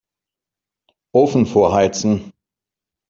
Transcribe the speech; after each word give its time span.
Ofen 1.13 1.45
vorheizen. 1.45 2.33